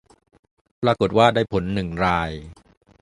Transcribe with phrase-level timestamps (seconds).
[0.83, 2.31] ปรากฏว่าได้ผลหนึ่งราย